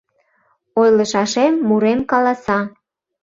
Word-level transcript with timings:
Ойлышашем 0.81 1.53
мурем 1.67 1.99
каласа. 2.11 2.59